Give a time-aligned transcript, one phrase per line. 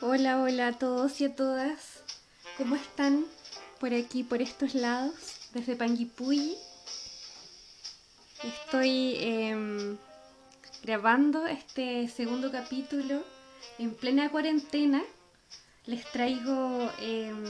[0.00, 2.04] Hola, hola a todos y a todas.
[2.56, 3.24] ¿Cómo están
[3.80, 5.12] por aquí, por estos lados,
[5.52, 6.56] desde Panguipulli?
[8.44, 9.98] Estoy em,
[10.84, 13.24] grabando este segundo capítulo
[13.80, 15.02] en plena cuarentena.
[15.86, 17.44] Les traigo em,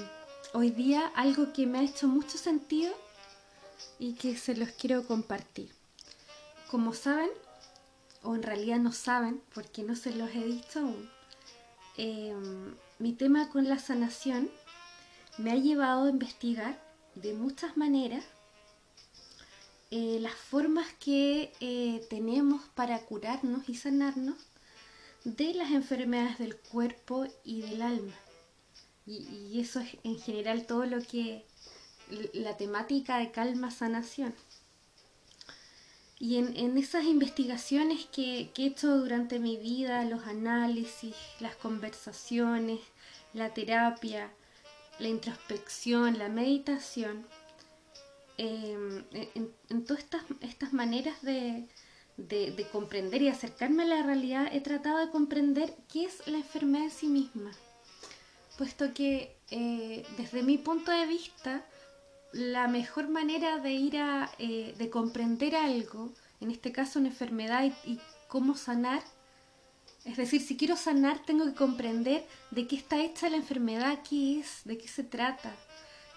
[0.55, 2.95] hoy día algo que me ha hecho mucho sentido
[3.99, 5.71] y que se los quiero compartir.
[6.71, 7.29] Como saben,
[8.23, 11.18] o en realidad no saben, porque no se los he dicho aún,
[11.99, 14.51] em, mi tema con la sanación
[15.37, 16.81] me ha llevado a investigar
[17.15, 18.25] de muchas maneras
[19.91, 24.37] eh, las formas que eh, tenemos para curarnos y sanarnos
[25.25, 28.13] de las enfermedades del cuerpo y del alma.
[29.07, 31.47] Y, eso es en general todo lo que
[32.35, 34.35] la temática de calma sanación.
[36.21, 42.81] Y en, esas investigaciones que, que, he hecho durante mi vida, los análisis, las conversaciones,
[43.35, 44.33] la terapia,
[44.99, 47.25] la introspección, la meditación,
[48.37, 49.05] em,
[49.69, 51.69] en, todas estas, estas maneras de,
[52.17, 56.87] de, comprender y acercarme a la realidad, he tratado de comprender qué es la enfermedad
[56.87, 57.53] en sí misma.
[58.57, 61.65] Puesto que eh, desde mi punto de vista,
[62.33, 67.65] la mejor manera de ir a, eh, de comprender algo, en este caso una enfermedad
[67.85, 69.03] y, cómo sanar,
[70.05, 74.41] es decir, si quiero sanar tengo que comprender de qué está hecha la enfermedad, qué
[74.41, 75.55] es, de qué se trata,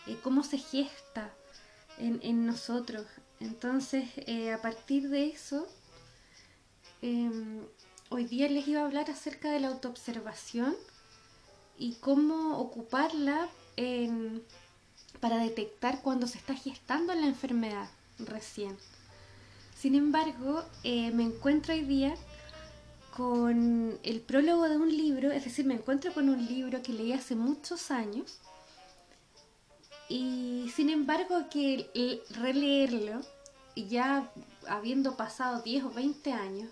[0.08, 1.34] eh, cómo se gesta
[1.98, 3.06] en, nosotros.
[3.40, 5.68] Entonces, eh, a partir de eso,
[7.02, 7.66] em,
[8.10, 10.76] hoy día les iba a hablar acerca de la autoobservación
[11.78, 14.44] y cómo ocuparla en
[15.22, 18.76] para detectar cuando se está gestando la enfermedad recién.
[19.78, 22.16] Sin embargo, eh, me encuentro hoy día
[23.16, 27.14] con el prólogo de un libro, es decir, me encuentro con un libro que leí
[27.14, 28.40] hace muchos años
[30.10, 33.22] y sin embargo que releerlo,
[33.76, 34.30] ya
[34.68, 36.70] habiendo pasado 10 o 20 años,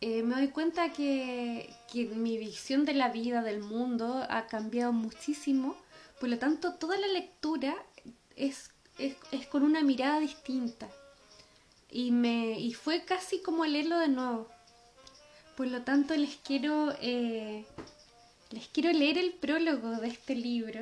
[0.00, 4.92] eh, me doy cuenta que, que mi visión de la vida, del mundo, ha cambiado
[4.92, 5.76] muchísimo
[6.20, 7.76] por lo tanto, toda la lectura
[8.34, 10.88] es, es, con una mirada distinta.
[11.90, 14.48] Y, me, y fue casi como leerlo de nuevo.
[15.56, 17.64] Por lo tanto, les quiero, eh,
[18.50, 20.80] les quiero leer el prólogo de este libro,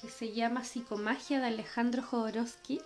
[0.00, 2.80] que se llama Psicomagia de Alejandro Jodorowsky.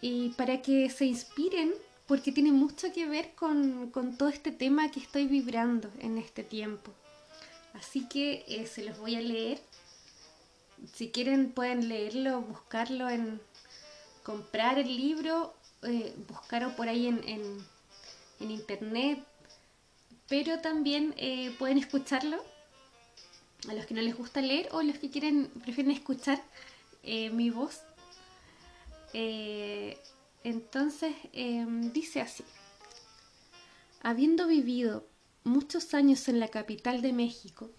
[0.00, 1.72] Y para que se inspiren,
[2.06, 6.42] porque tiene mucho que ver con, con todo este tema que estoy vibrando en este
[6.42, 6.92] tiempo.
[7.74, 9.60] Así que eh, se los voy a leer
[10.92, 13.40] si quieren pueden leerlo, buscarlo en
[14.22, 19.24] comprar el libro, eh, buscarlo por ahí en, en, internet,
[20.28, 22.42] pero también eh, pueden escucharlo
[23.68, 26.42] a los que no les gusta leer o los que quieren prefieren escuchar
[27.04, 27.82] eh, mi voz.
[30.42, 32.44] entonces em, dice así,
[34.02, 35.06] habiendo vivido
[35.44, 37.70] muchos años en la capital de México,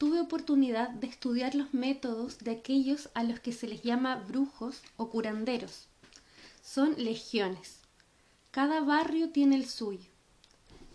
[0.00, 4.80] tuve oportunidad de estudiar los métodos de aquellos a los que se les llama brujos
[4.96, 5.88] o curanderos.
[6.62, 7.80] Son legiones.
[8.50, 10.08] Cada barrio tiene el suyo.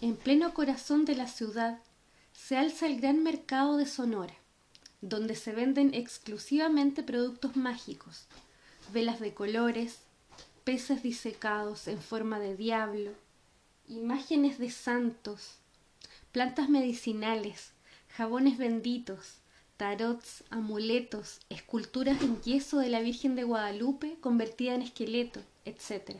[0.01, 1.77] En pleno corazón de la ciudad
[2.33, 4.33] se alza el gran mercado de Sonora,
[5.01, 8.25] donde se venden exclusivamente productos mágicos,
[8.91, 9.99] velas de colores,
[10.63, 13.11] peces disecados en forma de diablo,
[13.87, 15.57] imágenes de santos,
[16.31, 17.74] plantas medicinales,
[18.17, 19.39] jabones benditos,
[19.75, 26.15] tarots, amuletos, esculturas en yeso de la Virgen de Guadalupe convertida en esqueleto, etc.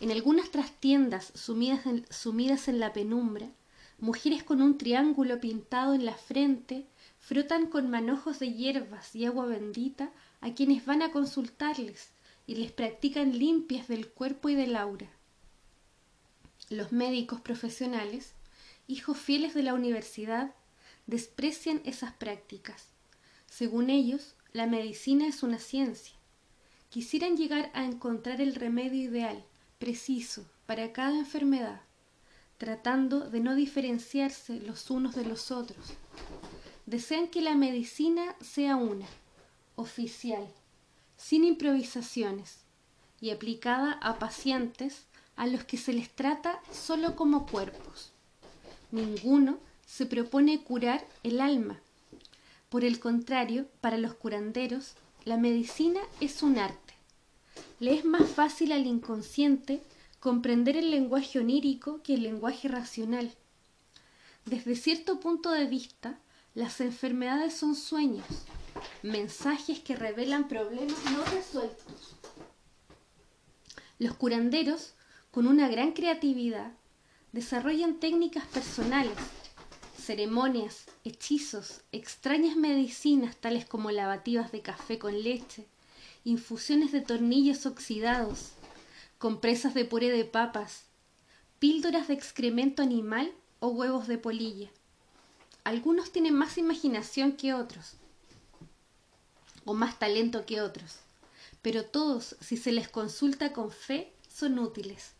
[0.00, 3.50] En algunas trastiendas sumidas en, sumidas en la penumbra,
[3.98, 6.86] mujeres con un triángulo pintado en la frente
[7.18, 12.08] frotan con manojos de hierbas y agua bendita a quienes van a consultarles
[12.46, 15.10] y les practican limpias del cuerpo y del aura.
[16.70, 18.32] Los médicos profesionales,
[18.86, 20.54] hijos fieles de la universidad,
[21.10, 22.86] desprecian esas prácticas.
[23.46, 26.14] Según ellos, la medicina es una ciencia.
[26.88, 29.44] Quisieran llegar a encontrar el remedio ideal,
[29.80, 31.80] preciso, para cada enfermedad,
[32.58, 35.94] tratando de no diferenciarse los unos de los otros.
[36.86, 39.06] Desean que la medicina sea una,
[39.74, 40.46] oficial,
[41.16, 42.60] sin improvisaciones,
[43.20, 48.12] y aplicada a pacientes a los que se les trata solo como cuerpos.
[48.92, 49.58] Ninguno
[49.90, 51.80] se propone curar el alma.
[52.68, 54.94] Por el contrario, para los curanderos,
[55.24, 56.94] la medicina es un arte.
[57.80, 59.82] Le es más fácil al inconsciente
[60.20, 63.32] comprender el lenguaje onírico que el lenguaje racional.
[64.46, 66.20] Desde cierto punto de vista,
[66.54, 68.26] las enfermedades son sueños,
[69.02, 72.14] mensajes que revelan problemas no resueltos.
[73.98, 74.94] Los curanderos,
[75.32, 76.72] con una gran creatividad,
[77.32, 79.18] desarrollan técnicas personales,
[80.00, 85.66] ceremonias, hechizos, extrañas medicinas tales como lavativas de café con leche,
[86.24, 88.50] infusiones de tornillos oxidados,
[89.18, 90.84] compresas de puré de papas,
[91.58, 94.70] píldoras de excremento animal o huevos de polilla.
[95.62, 97.94] Algunos tienen más imaginación que otros,
[99.64, 100.96] o más talento que otros,
[101.62, 105.12] pero todos, si se les consulta con fe, son útiles.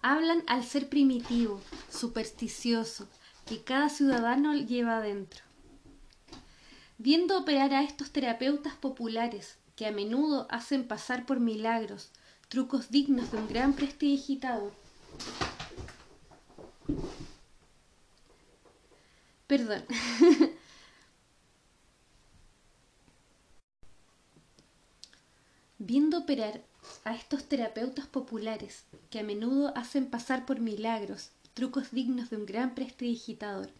[0.00, 1.60] Hablan al ser primitivo,
[1.90, 3.06] supersticioso,
[3.46, 5.42] que cada ciudadano lleva adentro.
[6.98, 12.10] Viendo operar a estos terapeutas populares, que a menudo hacen pasar por milagros,
[12.48, 14.72] trucos dignos de un gran prestidigitador.
[19.46, 19.84] Perdón.
[25.78, 26.62] Viendo operar
[27.04, 32.44] a estos terapeutas populares, que a menudo hacen pasar por milagros, trucos dignos de un
[32.44, 33.70] gran prestidigitador,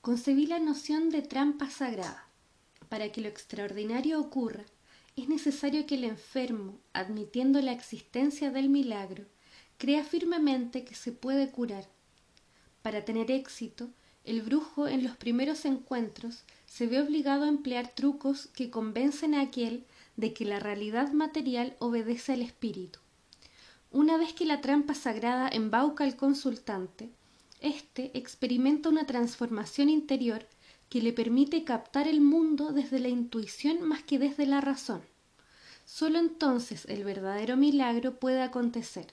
[0.00, 2.28] concebí la noción de trampa sagrada.
[2.88, 4.62] Para que lo extraordinario ocurra,
[5.16, 9.24] es necesario que el enfermo, admitiendo la existencia del milagro,
[9.76, 11.88] crea firmemente que se puede curar.
[12.80, 13.90] Para tener éxito,
[14.22, 19.40] el brujo en los primeros encuentros se ve obligado a emplear trucos que convencen a
[19.40, 19.84] aquel
[20.16, 23.00] de que la realidad material obedece al espíritu.
[23.92, 27.10] Una vez que la trampa sagrada embauca al consultante,
[27.60, 30.46] éste experimenta una transformación interior
[30.88, 35.02] que le permite captar el mundo desde la intuición más que desde la razón.
[35.84, 39.08] Solo entonces el verdadero milagro puede acontecer.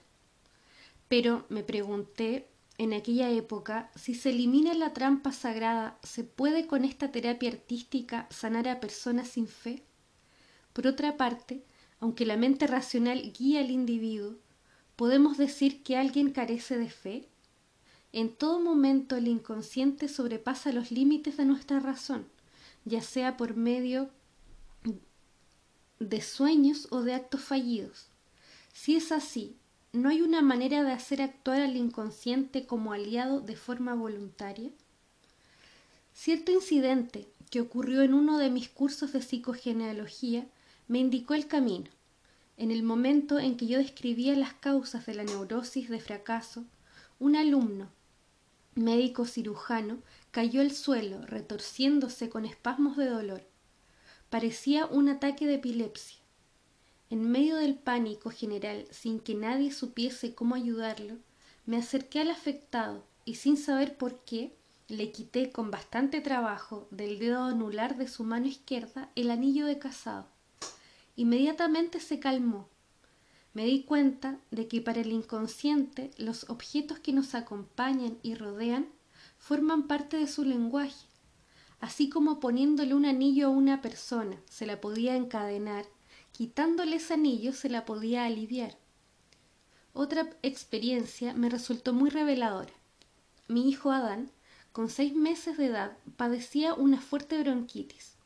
[1.08, 2.46] Pero me pregunté
[2.78, 8.28] en aquella época si se elimina la trampa sagrada, ¿se puede con esta terapia artística
[8.30, 9.82] sanar a personas sin fe?
[10.72, 11.64] Por otra parte,
[11.98, 14.36] aunque la mente racional guía al individuo,
[14.98, 17.28] ¿podemos decir que alguien carece de fe?
[18.12, 22.26] En todo momento el inconsciente sobrepasa los límites de nuestra razón,
[22.84, 24.10] ya sea por medio
[26.00, 28.08] de sueños o de actos fallidos.
[28.72, 29.54] Si es así,
[29.92, 34.72] ¿no hay una manera de hacer actuar al inconsciente como aliado de forma voluntaria?
[36.12, 40.48] Cierto incidente que ocurrió en uno de mis cursos de psicogenealogía
[40.88, 41.88] me indicó el camino.
[42.58, 46.64] En el momento en que yo describía las causas de la neurosis de fracaso,
[47.20, 47.88] un alumno,
[48.74, 49.98] médico cirujano,
[50.32, 53.46] cayó al suelo, retorciéndose con espasmos de dolor.
[54.28, 56.18] Parecía un ataque de epilepsia.
[57.10, 61.14] En medio del pánico general, sin que nadie supiese cómo ayudarlo,
[61.64, 64.52] me acerqué al afectado y sin saber por qué,
[64.88, 69.78] le quité con bastante trabajo del dedo anular de su mano izquierda el anillo de
[69.78, 70.26] casado.
[71.18, 72.68] Inmediatamente se calmó.
[73.52, 78.88] Me di cuenta de que para el inconsciente los objetos que nos acompañan y rodean
[79.36, 81.08] forman parte de su lenguaje
[81.80, 85.86] así como poniéndole un anillo a una persona se la podía encadenar,
[86.32, 88.76] quitándole ese anillo se la podía aliviar.
[89.92, 92.72] Otra experiencia me resultó muy reveladora.
[93.48, 94.30] Mi hijo Adán,
[94.72, 98.17] con seis meses de edad, padecía una fuerte bronquitis.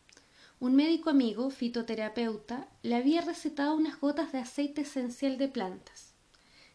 [0.62, 6.14] Un médico amigo, fitoterapeuta, le había recetado unas gotas de aceite esencial de plantas.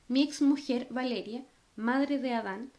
[0.09, 1.45] Mi ex mujer, Valeria,
[1.77, 2.69] madre de Adán,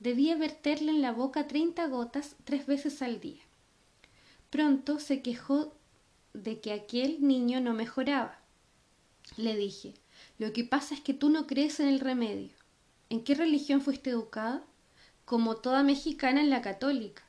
[0.00, 3.42] debía verterle en la boca treinta gotas tres veces al día.
[4.48, 5.74] Pronto se quejó
[6.32, 8.38] de que aquel niño no mejoraba.
[9.36, 9.92] Le dije,
[10.38, 12.56] lo que pasa es que tú no crees en el remedio.
[13.10, 14.64] ¿En qué religión fuiste educada?
[15.26, 17.22] Como toda mexicana en la católica.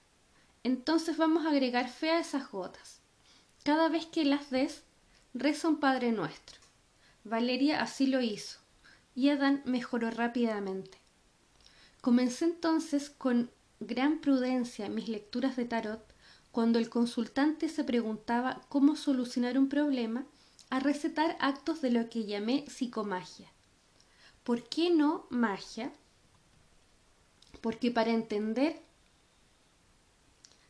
[0.63, 3.01] Entonces vamos a agregar fe a esas gotas.
[3.65, 4.83] Cada vez que las des,
[5.33, 6.61] reza un Padre Nuestro.
[7.23, 8.59] Valeria así lo hizo,
[9.15, 10.99] y Adán mejoró rápidamente.
[11.99, 16.05] Comencé entonces con gran prudencia mis lecturas de tarot
[16.51, 20.27] cuando el consultante se preguntaba cómo solucionar un problema
[20.69, 23.51] a recetar actos de lo que llamé psicomagia.
[24.43, 25.91] ¿Por qué no magia?
[27.61, 28.84] Porque para entender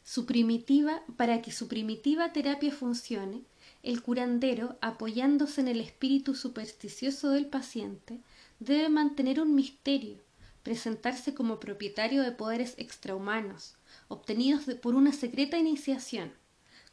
[0.06, 3.42] su primitiva, para que su primitiva terapia funcione,
[3.82, 8.20] el curandero, apoyándose en el espíritu supersticioso del paciente,
[8.60, 10.20] debe mantener un misterio,
[10.62, 16.32] presentarse como propietario de poderes extrahumanos, obtenidos por una secreta iniciación,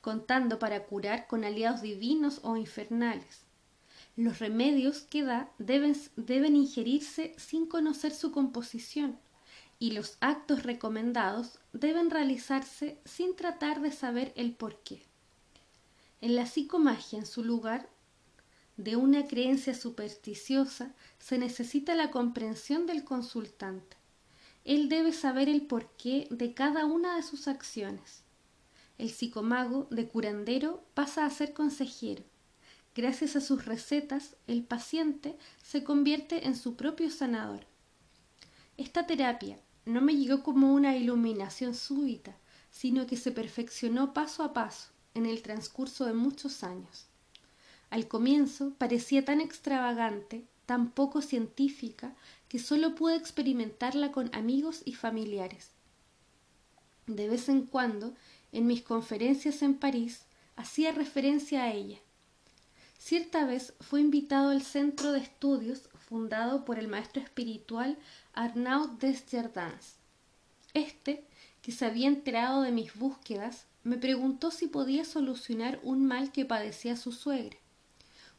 [0.00, 3.42] contando para curar con aliados divinos o infernales.
[4.16, 9.18] Los remedios que da deben, deben ingerirse sin conocer su composición
[9.82, 15.02] y los actos recomendados deben realizarse sin tratar de saber el por qué.
[16.20, 17.88] En la psicomagia, en su lugar
[18.76, 23.96] de una creencia supersticiosa, se necesita la comprensión del consultante.
[24.64, 28.22] Él debe saber el porqué de cada una de sus acciones.
[28.98, 32.22] El psicomago de curandero pasa a ser consejero.
[32.94, 37.66] Gracias a sus recetas, el paciente se convierte en su propio sanador.
[38.76, 42.36] Esta terapia no me llegó como una iluminación súbita,
[42.70, 47.06] sino que se perfeccionó paso a paso en el transcurso de muchos años.
[47.90, 52.14] Al comienzo parecía tan extravagante, tan poco científica,
[52.48, 55.70] que solo pude experimentarla con amigos y familiares.
[57.06, 58.14] De vez en cuando,
[58.52, 60.22] en mis conferencias en París,
[60.56, 61.98] hacía referencia a ella.
[62.98, 67.96] Cierta vez fue invitado al centro de estudios fundado por el maestro espiritual
[68.34, 69.96] Arnaud Desjardins.
[70.74, 71.24] Este,
[71.62, 76.44] que se había enterado de mis búsquedas, me preguntó si podía solucionar un mal que
[76.44, 77.56] padecía su suegra,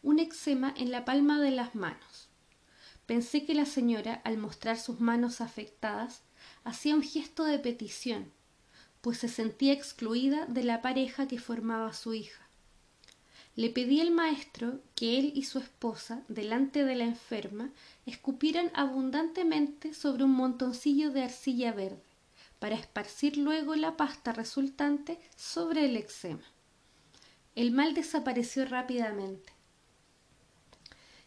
[0.04, 2.30] un eczema en la palma de las manos.
[3.08, 6.22] Pensé que la señora, al mostrar sus manos afectadas,
[6.64, 8.32] hacía un gesto de petición,
[9.02, 12.43] pues se sentía excluida de la pareja que formaba su hija.
[13.56, 17.72] Le pedí al maestro que él y su esposa, delante de la enferma,
[18.08, 22.02] escupieran abundantemente sobre un montoncillo de arcilla verde,
[22.58, 26.44] para esparcir luego la pasta resultante sobre el eczema.
[27.56, 29.54] El mal desapareció rápidamente.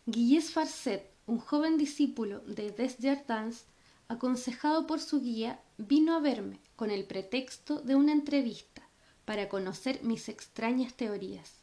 [0.07, 3.67] Guillés Farcet, un joven discípulo de Desjardins,
[4.09, 8.83] aconsejado por su guía, vino a verme con el pretexto de una entrevista
[9.25, 11.56] para conocer mis extrañas teorías.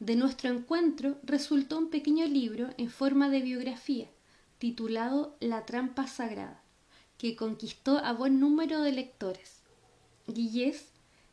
[0.00, 4.08] De nuestro encuentro resultó un pequeño libro en forma de biografía,
[4.56, 6.62] titulado La trampa sagrada,
[7.18, 9.60] que conquistó a buen número de lectores.
[10.26, 10.86] Guillés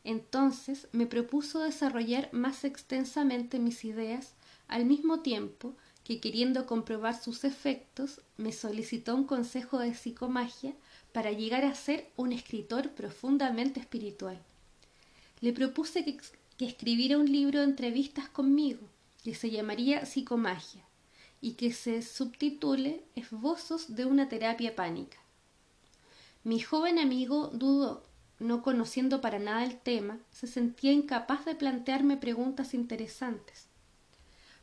[0.04, 4.34] entonces me propuso desarrollar más extensamente mis ideas
[4.68, 10.76] al mismo tiempo que queriendo comprobar sus efectos me solicitó un consejo de psicomagia
[11.14, 14.42] para llegar a ser un escritor profundamente espiritual.
[15.40, 16.18] Le propuse que
[16.58, 18.82] que escribiera un libro de entrevistas conmigo,
[19.24, 20.84] que se llamaría Psicomagia,
[21.40, 25.18] y que se subtitule Esbozos de una terapia pánica.
[26.44, 28.08] Mi joven amigo dudó,
[28.40, 33.68] no conociendo para nada el tema, se sentía incapaz de plantearme preguntas interesantes.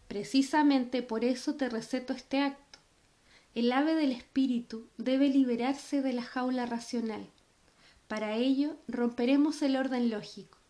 [0.08, 2.80] Precisamente por eso te receto este acto.
[3.54, 7.28] El ave del espíritu debe liberarse de la jaula racional.
[8.08, 10.63] Para ello romperemos el orden lógico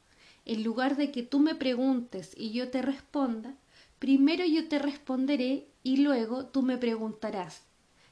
[0.44, 3.54] en lugar de que tú me preguntes y yo te responda,
[3.98, 7.62] primero yo te responderé y luego tú me preguntarás.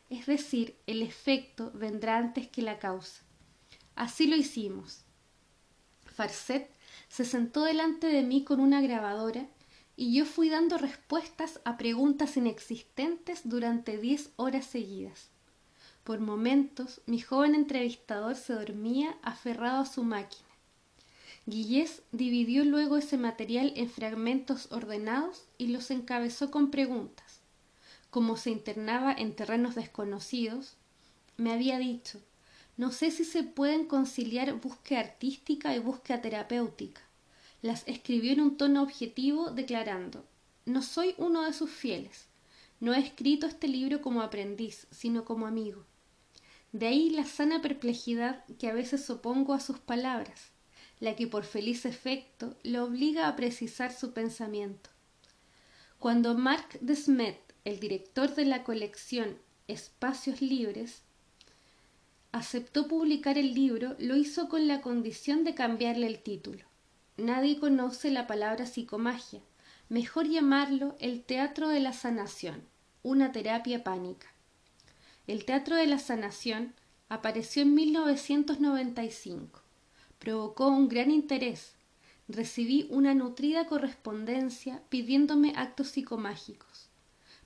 [0.08, 3.22] Es decir, el efecto vendrá antes que la causa.
[3.94, 5.04] Así lo hicimos.
[6.04, 6.70] Farset
[7.08, 9.46] se sentó delante de mí con una grabadora
[9.96, 15.30] y yo fui dando respuestas a preguntas inexistentes durante diez horas seguidas.
[16.04, 20.51] Por momentos mi joven entrevistador se dormía aferrado a su máquina
[21.44, 27.40] Guillés dividió luego ese material en fragmentos ordenados y los encabezó con preguntas.
[28.10, 30.76] Como se internaba en terrenos desconocidos,
[31.36, 32.20] me había dicho,
[32.76, 37.00] no sé si se pueden conciliar búsqueda artística y búsqueda terapéutica.
[37.60, 40.24] Las escribió en un tono objetivo, declarando,
[40.64, 42.26] no soy uno de sus fieles.
[42.78, 45.84] No he escrito este libro como aprendiz, sino como amigo.
[46.70, 50.51] De ahí la sana perplejidad que a veces opongo a sus palabras
[51.02, 54.88] la que por feliz efecto le obliga a precisar su pensamiento.
[55.98, 61.02] Cuando Marc Desmet, el director de la colección Espacios Libres,
[62.30, 66.64] aceptó publicar el libro, lo hizo con la condición de cambiarle el título.
[67.16, 69.40] Nadie conoce la palabra psicomagia,
[69.88, 72.62] mejor llamarlo el teatro de la sanación,
[73.02, 74.28] una terapia pánica.
[75.26, 76.74] El teatro de la sanación
[77.08, 79.61] apareció en 1995
[80.22, 81.74] provocó un gran interés.
[82.28, 86.86] Recibí una nutrida correspondencia pidiéndome actos psicomágicos.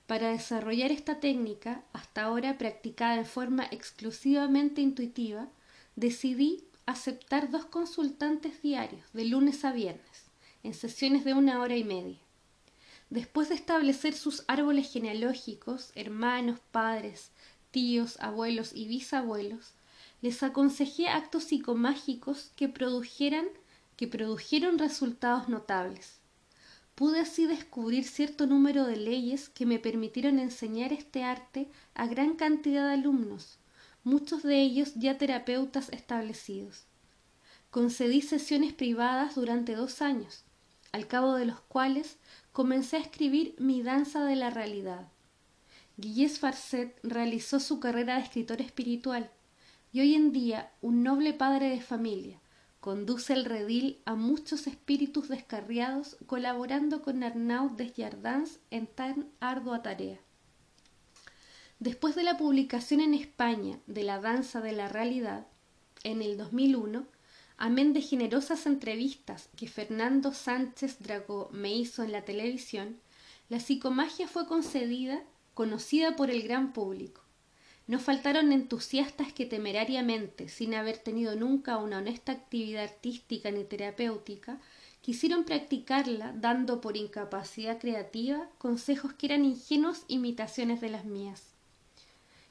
[0.05, 5.47] Para desarrollar esta técnica, hasta ahora practicada en forma exclusivamente intuitiva,
[5.95, 10.27] decidí aceptar dos consultantes diarios, de lunes a viernes,
[10.61, 12.19] en sesiones de una hora y media.
[13.09, 17.31] Después de establecer sus árboles genealógicos, hermanos, padres,
[17.71, 19.73] tíos, abuelos y bisabuelos,
[20.27, 22.67] les aconsejé actos psicomágicos que
[23.95, 26.19] que produjeron resultados notables.
[26.95, 32.35] Pude así descubrir cierto número de leyes que me permitieron enseñar este arte a gran
[32.35, 33.57] cantidad de alumnos,
[34.03, 36.83] muchos de ellos ya terapeutas establecidos.
[37.71, 40.43] Concedí sesiones privadas durante dos años,
[40.91, 42.17] al cabo de los cuales
[42.51, 45.07] comencé a escribir Mi danza de la realidad.
[45.95, 49.31] Guillés Farset realizó su carrera de escritor espiritual
[49.91, 52.39] y hoy en día un noble padre de familia
[52.79, 60.19] conduce el redil a muchos espíritus descarriados colaborando con Arnaud Desjardins en tan ardua tarea.
[61.79, 65.47] Después de la publicación en España de La danza de la realidad,
[66.03, 67.05] en el 2001,
[67.57, 72.97] amén de generosas entrevistas que Fernando Sánchez Dragó me hizo en la televisión,
[73.49, 75.21] la psicomagia fue concedida
[75.53, 77.26] conocida por el gran público.
[77.87, 84.59] No faltaron entusiastas que temerariamente, sin haber tenido nunca una honesta actividad artística ni terapéutica,
[85.01, 91.53] quisieron practicarla dando por incapacidad creativa consejos que eran ingenuos imitaciones de las mías.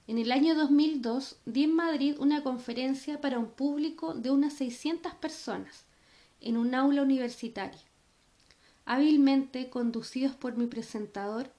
[0.08, 5.12] En el año 2002 di en Madrid una conferencia para un público de unas 600
[5.14, 5.84] personas
[6.40, 7.82] en un aula universitaria.
[8.86, 11.50] Hábilmente conducidos por mi presentador,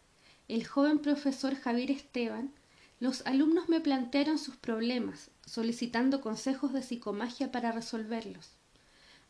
[0.47, 2.53] el joven profesor Javier Esteban,
[2.99, 8.51] los alumnos me plantearon sus problemas, solicitando consejos de psicomagia para resolverlos.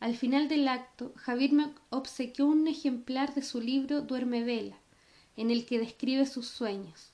[0.00, 4.78] Al final del acto, Javier me obsequió un ejemplar de su libro Duerme Vela,
[5.36, 7.10] en el que describe sus sueños.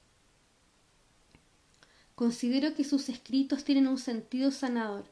[2.15, 5.11] Considero que sus escritos tienen un sentido sanador.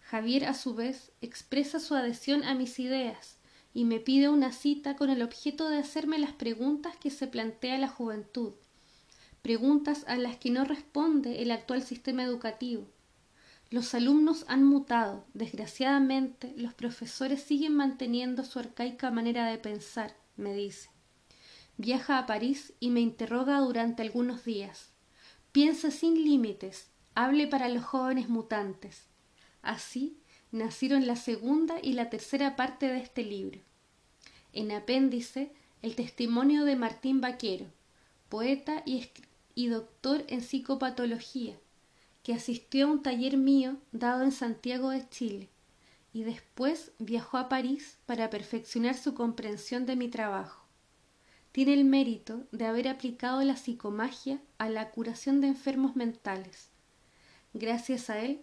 [0.00, 3.38] Javier, a su vez, expresa su adhesión a mis ideas
[3.74, 7.76] y me pide una cita con el objeto de hacerme las preguntas que se plantea
[7.76, 8.52] la juventud,
[9.46, 12.88] preguntas a las que no responde el actual sistema educativo.
[13.70, 20.52] Los alumnos han mutado, desgraciadamente los profesores siguen manteniendo su arcaica manera de pensar, me
[20.52, 20.90] dice.
[21.76, 24.90] Viaja a París y me interroga durante algunos días.
[25.52, 29.04] Piensa sin límites, hable para los jóvenes mutantes.
[29.62, 30.18] Así
[30.50, 33.60] nacieron la segunda y la tercera parte de este libro.
[34.52, 37.66] En apéndice, el testimonio de Martín Vaquero,
[38.28, 39.08] poeta y,
[39.56, 41.58] y doctor en psicopatología,
[42.22, 45.48] que asistió a un taller mío dado en Santiago de Chile
[46.12, 50.62] y después viajó a París para perfeccionar su comprensión de mi trabajo.
[51.52, 56.68] Tiene el mérito de haber aplicado la psicomagia a la curación de enfermos mentales.
[57.54, 58.42] Gracias a él,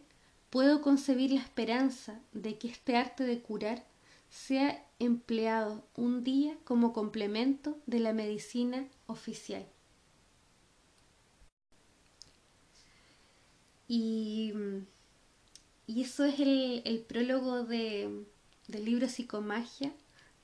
[0.49, 3.85] puedo concebir la esperanza de que este arte de curar
[4.29, 9.67] sea empleado un día como complemento de la medicina oficial.
[13.95, 14.51] Y,
[15.85, 18.25] eso es el, prólogo de,
[18.67, 19.93] del libro Psicomagia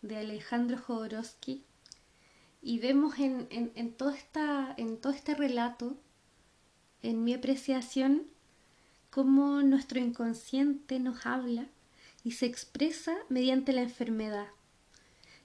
[0.03, 1.63] de Alejandro Jodorowsky.
[2.61, 5.97] Y vemos en, en, todo esta, en todo este relato,
[7.01, 8.27] en mi apreciación,
[9.09, 11.65] cómo nuestro inconsciente nos habla
[12.23, 14.49] y se expresa mediante la enfermedad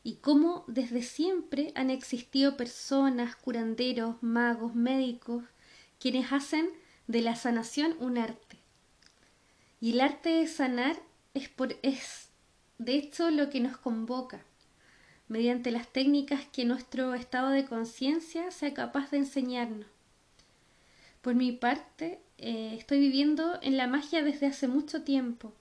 [0.02, 5.44] y cómo desde siempre han existido personas, curanderos, magos, médicos,
[5.98, 8.58] quienes hacen de la sanación un arte.
[9.80, 10.96] Y el arte de sanar
[11.34, 12.28] es, por, es
[12.78, 14.42] de hecho lo que nos convoca,
[15.28, 19.86] mediante las técnicas que nuestro estado de conciencia sea capaz de enseñarnos.
[21.22, 25.52] Por mi parte, eh, estoy viviendo en la magia desde hace mucho tiempo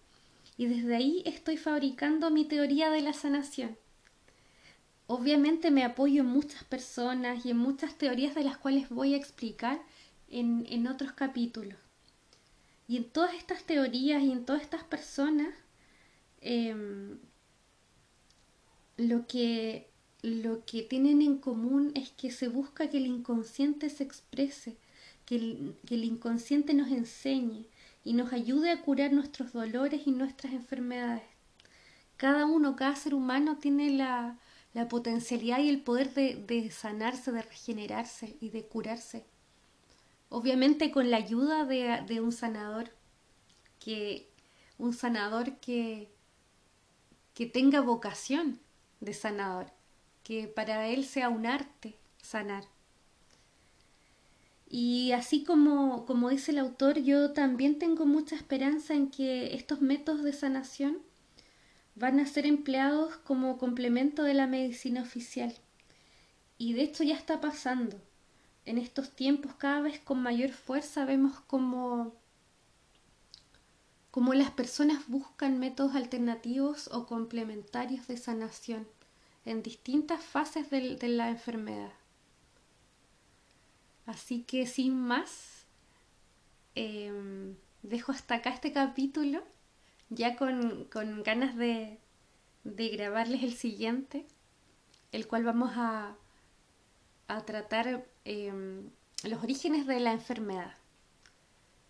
[0.58, 3.78] y desde ahí estoy fabricando mi teoría de la sanación.
[5.08, 9.18] Obviamente me apoyo en muchas personas y en muchas teorías de las cuales voy a
[9.18, 9.82] explicar
[10.34, 11.78] en, otros capítulos.
[12.88, 15.54] Y en todas estas teorías y en todas estas personas,
[16.42, 17.18] em,
[18.98, 19.90] lo, que,
[20.22, 24.78] lo que tienen en común es que se busca que el inconsciente se exprese,
[25.26, 27.68] que el, inconsciente nos enseñe
[28.04, 31.24] y nos ayude a curar nuestros dolores y nuestras enfermedades.
[32.18, 34.40] Cada uno, cada ser humano tiene la,
[34.90, 39.26] potencialidad y el poder de, sanarse, de regenerarse y de curarse.
[40.36, 42.90] Obviamente con la ayuda de, un sanador,
[43.80, 44.32] que
[44.80, 46.10] un sanador que,
[47.36, 48.60] que tenga vocación
[49.00, 49.68] de sanador,
[50.24, 52.64] que para él sea un arte sanar.
[54.68, 59.82] Y así como, como dice el autor, yo también tengo mucha esperanza en que estos
[59.82, 60.98] métodos de sanación
[61.94, 65.54] van a ser empleados como complemento de la medicina oficial.
[66.58, 68.02] Y de hecho ya está pasando.
[68.66, 72.14] En estos tiempos cada vez con mayor fuerza vemos como,
[74.34, 78.88] las personas buscan métodos alternativos o complementarios de sanación
[79.46, 81.92] en distintas fases de la enfermedad.
[84.06, 85.66] Así que sin más,
[86.76, 89.44] em, dejo hasta acá este capítulo,
[90.10, 90.88] ya con,
[91.24, 92.00] ganas de,
[92.64, 94.26] grabarles el siguiente,
[95.12, 96.16] el cual vamos a,
[97.28, 98.90] a tratar em,
[99.24, 100.74] los orígenes de la enfermedad.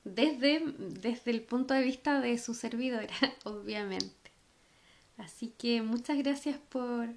[0.03, 3.13] Desde, desde el punto de vista de su servidora,
[3.45, 4.31] obviamente.
[5.17, 7.09] Así que muchas gracias por,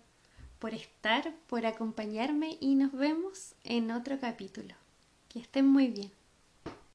[0.59, 4.75] por estar, por acompañarme y nos vemos en otro capítulo.
[5.29, 6.11] Que estén muy bien.